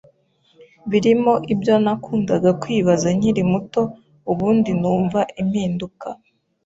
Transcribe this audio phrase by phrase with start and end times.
[0.89, 3.81] birimo ibyo nakundaga kwibaza nkiri muto
[4.31, 6.07] ubundi numva impinduka